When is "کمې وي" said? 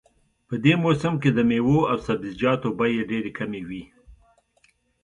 3.39-3.83